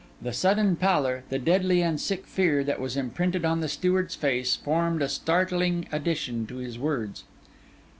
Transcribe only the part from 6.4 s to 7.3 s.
to his words.